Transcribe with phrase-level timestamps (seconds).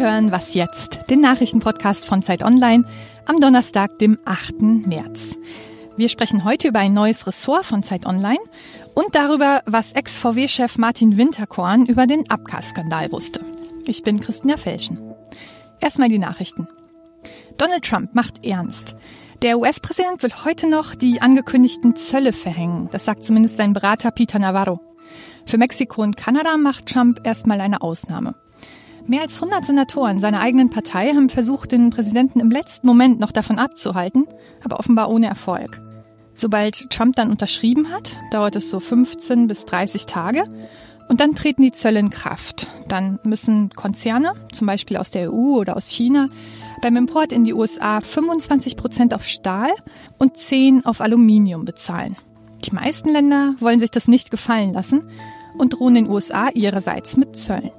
[0.00, 2.84] hören Was jetzt, den Nachrichtenpodcast von Zeit Online
[3.26, 4.62] am Donnerstag, dem 8.
[4.86, 5.36] März.
[5.98, 8.40] Wir sprechen heute über ein neues Ressort von Zeit Online
[8.94, 13.42] und darüber, was Ex-VW-Chef Martin Winterkorn über den Abgasskandal wusste.
[13.84, 14.98] Ich bin Christina Felschen.
[15.80, 16.66] Erstmal die Nachrichten.
[17.58, 18.96] Donald Trump macht ernst.
[19.42, 22.88] Der US-Präsident will heute noch die angekündigten Zölle verhängen.
[22.90, 24.80] Das sagt zumindest sein Berater Peter Navarro.
[25.44, 28.34] Für Mexiko und Kanada macht Trump erstmal eine Ausnahme.
[29.06, 33.32] Mehr als 100 Senatoren seiner eigenen Partei haben versucht, den Präsidenten im letzten Moment noch
[33.32, 34.26] davon abzuhalten,
[34.62, 35.80] aber offenbar ohne Erfolg.
[36.34, 40.44] Sobald Trump dann unterschrieben hat, dauert es so 15 bis 30 Tage
[41.08, 42.68] und dann treten die Zölle in Kraft.
[42.88, 46.28] Dann müssen Konzerne, zum Beispiel aus der EU oder aus China,
[46.80, 49.70] beim Import in die USA 25 Prozent auf Stahl
[50.18, 52.16] und 10 auf Aluminium bezahlen.
[52.64, 55.02] Die meisten Länder wollen sich das nicht gefallen lassen
[55.58, 57.70] und drohen den USA ihrerseits mit Zöllen.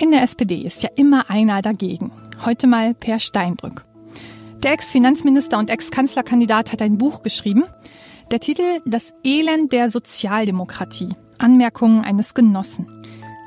[0.00, 2.12] In der SPD ist ja immer einer dagegen.
[2.44, 3.84] Heute mal Per Steinbrück.
[4.62, 7.64] Der Ex-Finanzminister und Ex-Kanzlerkandidat hat ein Buch geschrieben.
[8.30, 11.08] Der Titel Das Elend der Sozialdemokratie.
[11.38, 12.86] Anmerkungen eines Genossen.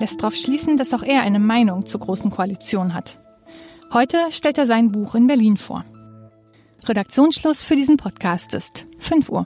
[0.01, 3.19] Lässt darauf schließen, dass auch er eine Meinung zur Großen Koalition hat.
[3.93, 5.85] Heute stellt er sein Buch in Berlin vor.
[6.85, 9.45] Redaktionsschluss für diesen Podcast ist 5 Uhr.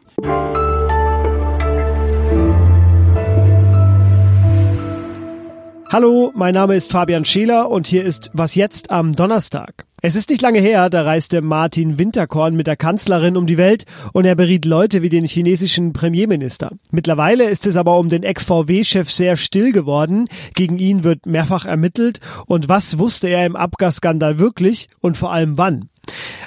[5.96, 9.86] Hallo, mein Name ist Fabian Scheler und hier ist Was jetzt am Donnerstag.
[10.02, 13.86] Es ist nicht lange her, da reiste Martin Winterkorn mit der Kanzlerin um die Welt
[14.12, 16.72] und er beriet Leute wie den chinesischen Premierminister.
[16.92, 20.26] Mittlerweile ist es aber um den Ex-VW-Chef sehr still geworden.
[20.54, 22.20] Gegen ihn wird mehrfach ermittelt.
[22.46, 25.88] Und was wusste er im Abgasskandal wirklich und vor allem wann?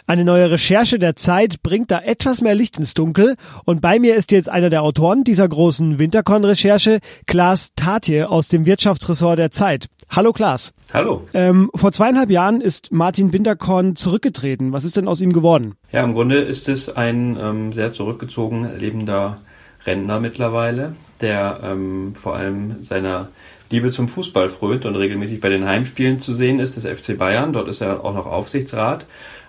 [0.06, 4.14] Eine neue Recherche der Zeit bringt da etwas mehr Licht ins Dunkel und bei mir
[4.14, 9.88] ist jetzt einer der Autoren dieser großen Winterkorn-Recherche, Klaas Tatje aus dem Wirtschaftsressort der Zeit.
[10.10, 10.72] Hallo Klaas.
[10.94, 11.28] Hallo.
[11.34, 14.72] Ähm, vor zweieinhalb Jahren ist Martin Winterkorn zurückgetreten.
[14.72, 15.74] Was ist denn aus ihm geworden?
[15.92, 19.38] Ja, im Grunde ist es ein ähm, sehr zurückgezogen lebender
[19.84, 23.28] Rentner mittlerweile, der ähm, vor allem seiner
[23.70, 27.52] Liebe zum Fußball frönt und regelmäßig bei den Heimspielen zu sehen ist des FC Bayern.
[27.52, 29.04] Dort ist er auch noch Aufsichtsrat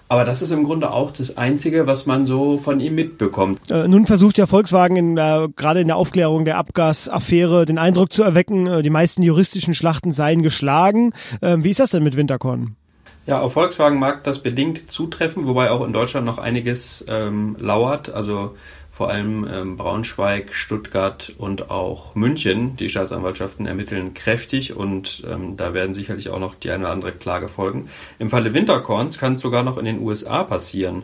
[0.09, 3.69] aber das ist im Grunde auch das Einzige, was man so von ihm mitbekommt.
[3.69, 8.11] Äh, nun versucht ja Volkswagen in, äh, gerade in der Aufklärung der Abgasaffäre den Eindruck
[8.11, 11.13] zu erwecken, äh, die meisten juristischen Schlachten seien geschlagen.
[11.43, 12.75] Ähm, wie ist das denn mit Winterkorn?
[13.27, 18.09] Ja, auf Volkswagen mag das bedingt zutreffen, wobei auch in Deutschland noch einiges ähm, lauert.
[18.09, 18.55] Also
[18.99, 22.75] vor allem ähm, Braunschweig, Stuttgart und auch München.
[22.75, 27.13] Die Staatsanwaltschaften ermitteln kräftig und ähm, da werden sicherlich auch noch die eine oder andere
[27.13, 27.87] Klage folgen.
[28.19, 31.03] Im Falle Winterkorns kann es sogar noch in den USA passieren,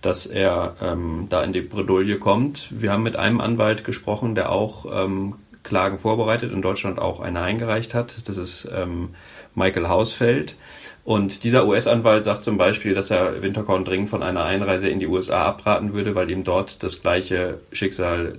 [0.00, 2.68] dass er ähm, da in die Bredouille kommt.
[2.70, 5.34] Wir haben mit einem Anwalt gesprochen, der auch ähm,
[5.64, 8.26] Klagen vorbereitet, in Deutschland auch eine eingereicht hat.
[8.26, 9.10] Das ist ähm,
[9.54, 10.54] Michael Hausfeld.
[11.04, 15.06] Und dieser US-Anwalt sagt zum Beispiel, dass er Winterkorn dringend von einer Einreise in die
[15.06, 18.38] USA abraten würde, weil ihm dort das gleiche Schicksal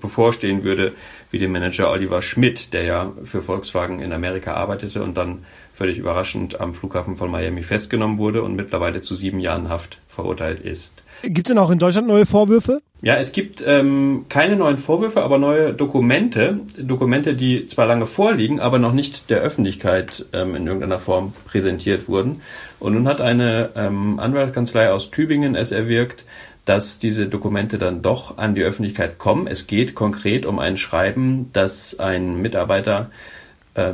[0.00, 0.92] bevorstehen würde
[1.30, 5.98] wie dem Manager Oliver Schmidt, der ja für Volkswagen in Amerika arbeitete und dann völlig
[5.98, 11.02] überraschend am Flughafen von Miami festgenommen wurde und mittlerweile zu sieben Jahren Haft verurteilt ist.
[11.22, 12.80] Gibt es denn auch in Deutschland neue Vorwürfe?
[13.02, 16.60] Ja, es gibt ähm, keine neuen Vorwürfe, aber neue Dokumente.
[16.78, 22.08] Dokumente, die zwar lange vorliegen, aber noch nicht der Öffentlichkeit ähm, in irgendeiner Form präsentiert
[22.08, 22.40] wurden.
[22.78, 26.24] Und nun hat eine ähm, Anwaltskanzlei aus Tübingen es erwirkt,
[26.64, 29.46] dass diese Dokumente dann doch an die Öffentlichkeit kommen.
[29.48, 33.10] Es geht konkret um ein Schreiben, das ein Mitarbeiter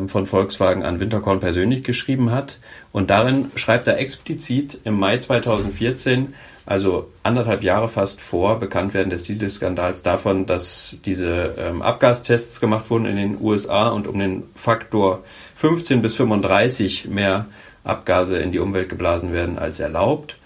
[0.08, 2.58] von Volkswagen an Winterkorn persönlich geschrieben hat.
[2.92, 6.34] Und darin schreibt er explizit im Mai 2014,
[6.66, 13.06] also anderthalb Jahre fast vor Bekanntwerden des Dieselskandals, davon, dass diese ähm, Abgastests gemacht wurden
[13.06, 15.24] in den USA und um den Faktor
[15.56, 17.46] 15 bis 35 mehr
[17.82, 20.36] Abgase in die Umwelt geblasen werden als erlaubt.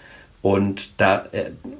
[0.45, 1.23] Und da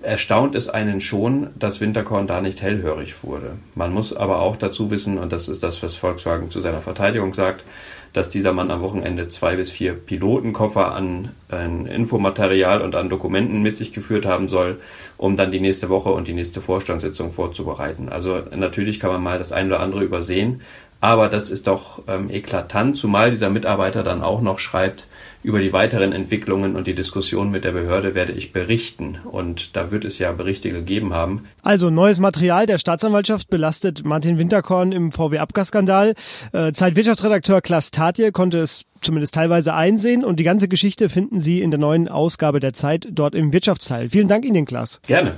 [0.02, 3.52] erstaunt es einen schon, dass Winterkorn da nicht hellhörig wurde.
[3.76, 7.36] Man muss aber auch dazu wissen, und das ist das, was Volkswagen zu seiner Verteidigung
[7.36, 7.64] sagt,
[8.12, 13.62] dass dieser Mann am Wochenende zwei bis vier Pilotenkoffer an, an Infomaterial und an Dokumenten
[13.62, 14.80] mit sich geführt haben soll,
[15.18, 18.10] um dann die nächste Woche und die nächste Vorstandssitzung vorzubereiten.
[18.10, 20.62] Also natürlich kann man mal das eine oder andere übersehen,
[21.02, 25.08] aber das ist doch ähm, eklatant, zumal dieser Mitarbeiter dann auch noch schreibt,
[25.46, 29.20] über die weiteren Entwicklungen und die Diskussion mit der Behörde werde ich berichten.
[29.24, 31.46] Und da wird es ja Berichte gegeben haben.
[31.62, 36.16] Also neues Material der Staatsanwaltschaft belastet Martin Winterkorn im VW-Abgasskandal.
[36.52, 41.62] Äh, Zeitwirtschaftsredakteur Klaas Tatje konnte es zumindest teilweise einsehen und die ganze Geschichte finden Sie
[41.62, 44.10] in der neuen Ausgabe der Zeit dort im Wirtschaftsteil.
[44.10, 45.00] Vielen Dank Ihnen, Klaas.
[45.06, 45.36] Gerne.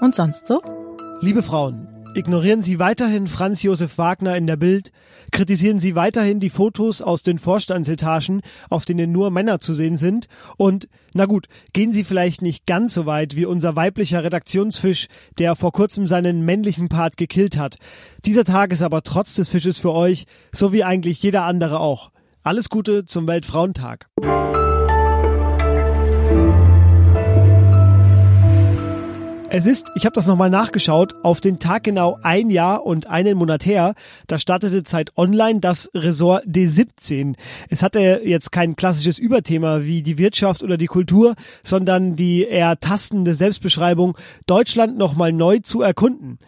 [0.00, 0.60] Und sonst so?
[1.20, 4.90] Liebe Frauen, Ignorieren Sie weiterhin Franz Josef Wagner in der Bild,
[5.32, 8.40] kritisieren Sie weiterhin die Fotos aus den Vorstandsetagen,
[8.70, 10.26] auf denen nur Männer zu sehen sind
[10.56, 15.08] und, na gut, gehen Sie vielleicht nicht ganz so weit wie unser weiblicher Redaktionsfisch,
[15.38, 17.76] der vor kurzem seinen männlichen Part gekillt hat.
[18.24, 22.12] Dieser Tag ist aber trotz des Fisches für euch, so wie eigentlich jeder andere auch.
[22.42, 24.08] Alles Gute zum Weltfrauentag.
[29.58, 33.38] Es ist, ich habe das nochmal nachgeschaut, auf den Tag genau ein Jahr und einen
[33.38, 33.94] Monat her,
[34.26, 37.36] da startete Zeit Online das Ressort D17.
[37.70, 42.78] Es hatte jetzt kein klassisches Überthema wie die Wirtschaft oder die Kultur, sondern die eher
[42.80, 46.38] tastende Selbstbeschreibung, Deutschland nochmal neu zu erkunden.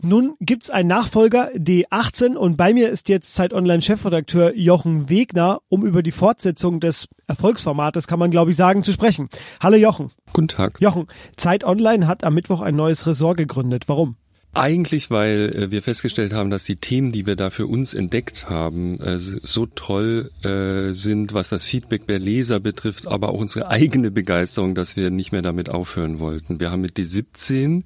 [0.00, 5.60] Nun gibt's einen Nachfolger, D18, und bei mir ist jetzt Zeit Online Chefredakteur Jochen Wegner,
[5.68, 9.28] um über die Fortsetzung des Erfolgsformates, kann man glaube ich sagen, zu sprechen.
[9.60, 10.12] Hallo Jochen.
[10.34, 10.78] Guten Tag.
[10.80, 13.84] Jochen, Zeit Online hat am Mittwoch ein neues Ressort gegründet.
[13.88, 14.16] Warum?
[14.54, 18.48] Eigentlich, weil äh, wir festgestellt haben, dass die Themen, die wir da für uns entdeckt
[18.48, 23.68] haben, äh, so toll äh, sind, was das Feedback der Leser betrifft, aber auch unsere
[23.68, 26.60] eigene Begeisterung, dass wir nicht mehr damit aufhören wollten.
[26.60, 27.82] Wir haben mit D17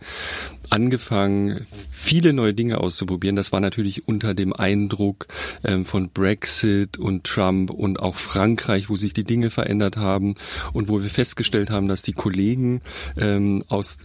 [0.69, 3.37] angefangen, viele neue Dinge auszuprobieren.
[3.37, 5.29] Das war natürlich unter dem Eindruck
[5.65, 10.35] ähm, von Brexit und Trump und auch Frankreich, wo sich die Dinge verändert haben
[10.75, 12.83] und wo wir festgestellt haben, dass die Kollegen
[13.17, 13.99] ähm, aus,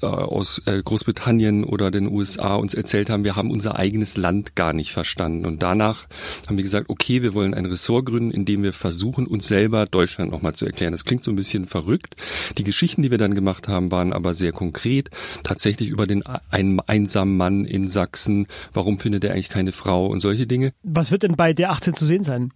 [0.66, 5.46] Großbritannien oder den USA uns erzählt haben, wir haben unser eigenes Land gar nicht verstanden.
[5.46, 6.08] Und danach
[6.48, 9.86] haben wir gesagt, okay, wir wollen ein Ressort gründen, in dem wir versuchen, uns selber
[9.86, 10.92] Deutschland nochmal zu erklären.
[10.92, 12.16] Das klingt so ein bisschen verrückt.
[12.58, 15.10] Die Geschichten, die wir dann gemacht haben, waren aber sehr konkret.
[15.44, 18.48] Tatsächlich über den einen einsamen Mann in Sachsen.
[18.74, 20.74] Warum findet er eigentlich keine Frau und solche Dinge?
[20.84, 22.52] Was wird denn bei der 18 zu sehen sein?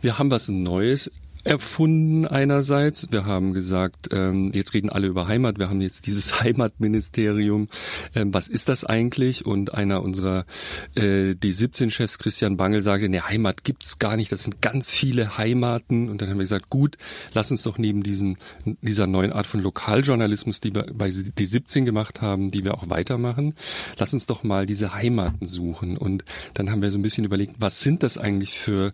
[0.00, 1.10] Wir haben was Neues
[1.44, 3.08] erfunden einerseits.
[3.10, 5.58] Wir haben gesagt, ähm, jetzt reden alle über Heimat.
[5.58, 7.68] Wir haben jetzt dieses Heimatministerium.
[8.14, 9.44] Ähm, was ist das eigentlich?
[9.44, 10.46] Und einer unserer
[10.94, 14.30] äh, D17-Chefs, Christian Bangel, sagte, ne, Heimat gibt's gar nicht.
[14.30, 16.08] Das sind ganz viele Heimaten.
[16.08, 16.96] Und dann haben wir gesagt, gut,
[17.34, 18.38] lass uns doch neben diesen,
[18.80, 23.54] dieser neuen Art von Lokaljournalismus, die wir bei D17 gemacht haben, die wir auch weitermachen,
[23.98, 25.96] lass uns doch mal diese Heimaten suchen.
[25.96, 26.24] Und
[26.54, 28.92] dann haben wir so ein bisschen überlegt, was sind das eigentlich für,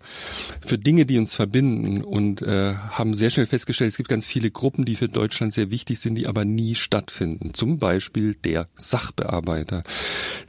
[0.65, 2.03] für Dinge, die uns verbinden?
[2.03, 5.71] Und äh, haben sehr schnell festgestellt, es gibt ganz viele Gruppen, die für Deutschland sehr
[5.71, 7.55] wichtig sind, die aber nie stattfinden.
[7.55, 9.83] Zum Beispiel der Sachbearbeiter.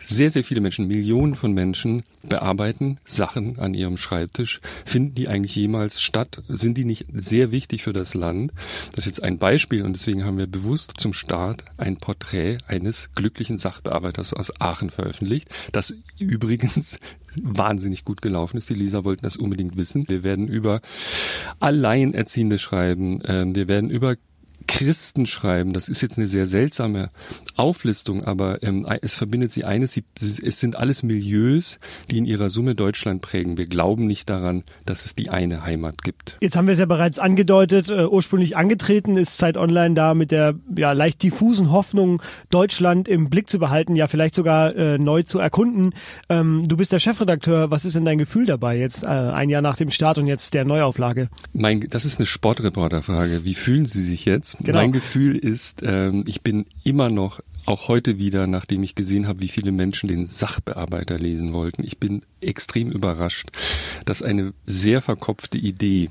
[0.06, 4.60] Sehr, sehr viele Menschen, Millionen von Menschen bearbeiten Sachen an ihrem Schreibtisch.
[4.86, 6.44] Finden die eigentlich jemals statt?
[6.48, 8.52] Sind die nicht sehr wichtig für das Land?
[8.96, 13.12] Das ist jetzt ein Beispiel und deswegen haben wir bewusst zum Start ein Porträt eines
[13.14, 17.00] glücklichen Sachbearbeiters aus Aachen veröffentlicht, das übrigens
[17.42, 18.70] wahnsinnig gut gelaufen ist.
[18.70, 20.06] Die Leser wollten das unbedingt wissen.
[20.08, 20.82] Wir werden über
[21.60, 23.22] Alleinerziehende schreiben.
[23.26, 24.16] Ähm, wir werden über
[24.68, 25.74] Christen schreiben.
[25.74, 27.10] Das ist jetzt eine sehr seltsame
[27.56, 31.80] Auflistung, aber ähm, es verbindet sie eines, sie, es sind alles Milieus,
[32.10, 33.58] die in ihrer Summe Deutschland prägen.
[33.58, 36.38] Wir glauben nicht daran, dass es die eine Heimat gibt.
[36.42, 40.32] Jetzt haben wir es ja bereits angedeutet, äh, ursprünglich angetreten ist Zeit Online da mit
[40.32, 45.24] der ja, leicht diffusen Hoffnung, Deutschland im Blick zu behalten, ja vielleicht sogar äh, neu
[45.24, 45.94] zu erkunden.
[46.30, 49.62] Ähm, du bist der Chefredakteur, was ist denn dein Gefühl dabei jetzt äh, ein Jahr
[49.62, 51.30] nach dem Start und jetzt der Neuauflage?
[51.54, 53.44] Mein, das ist eine Sportreporterfrage.
[53.44, 54.49] Wie fühlen Sie sich jetzt?
[54.60, 54.78] Genau.
[54.78, 59.42] Mein Gefühl ist, ähm, ich bin immer noch auch heute wieder, nachdem ich gesehen habe,
[59.42, 63.50] wie viele Menschen den Sachbearbeiter lesen wollten, ich bin extrem überrascht,
[64.06, 66.10] dass eine sehr verkopfte Idee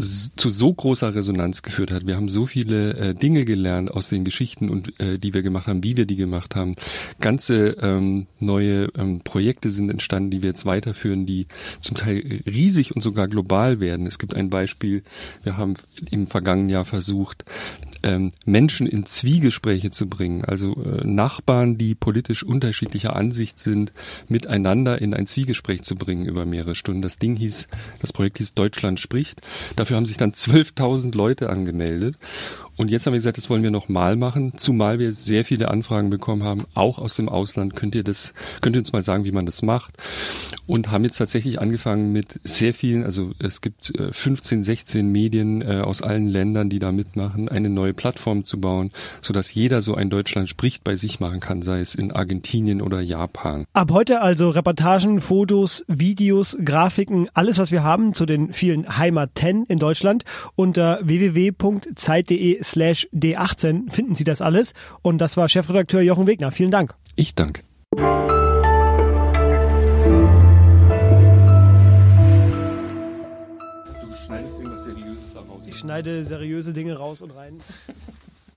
[0.00, 2.06] zu so großer Resonanz geführt hat.
[2.06, 5.66] Wir haben so viele äh, Dinge gelernt aus den Geschichten und äh, die wir gemacht
[5.66, 6.74] haben, wie wir die gemacht haben.
[7.20, 11.46] Ganze ähm, neue ähm, Projekte sind entstanden, die wir jetzt weiterführen, die
[11.80, 14.06] zum Teil riesig und sogar global werden.
[14.06, 15.02] Es gibt ein Beispiel,
[15.42, 15.74] wir haben
[16.10, 17.44] im vergangenen Jahr versucht,
[18.02, 23.92] ähm, Menschen in Zwiegespräche zu bringen, also äh, Nachbarn, die politisch unterschiedlicher Ansicht sind,
[24.28, 27.02] miteinander in ein Zwiegespräch zu bringen über mehrere Stunden.
[27.02, 27.68] Das Ding hieß,
[28.00, 29.42] das Projekt hieß Deutschland spricht.
[29.76, 32.16] Dafür haben sich dann 12.000 Leute angemeldet
[32.80, 36.08] und jetzt haben wir gesagt, das wollen wir nochmal machen, zumal wir sehr viele Anfragen
[36.08, 37.76] bekommen haben, auch aus dem Ausland.
[37.76, 38.32] Könnt ihr das,
[38.62, 39.98] könnt ihr uns mal sagen, wie man das macht?
[40.66, 45.60] Und haben jetzt tatsächlich angefangen mit sehr vielen, also es gibt 15, äh, 16 Medien
[45.60, 49.94] äh, aus allen Ländern, die da mitmachen, eine neue Plattform zu bauen, sodass jeder so
[49.94, 53.66] ein Deutschland spricht bei sich machen kann, sei es in Argentinien oder Japan.
[53.74, 59.66] Ab heute also Reportagen, Fotos, Videos, Grafiken, alles was wir haben zu den vielen Heimaten
[59.66, 60.24] in Deutschland
[60.56, 64.74] unter www.zeit.de slash D18 finden Sie das alles.
[65.02, 66.50] Und das war Chefredakteur Jochen Wegner.
[66.50, 66.94] Vielen Dank.
[67.16, 67.62] Ich danke.
[75.66, 77.60] Ich schneide seriöse Dinge raus und rein.